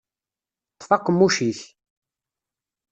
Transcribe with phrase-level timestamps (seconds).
[0.73, 1.59] Ṭṭef aqemmuc-ik!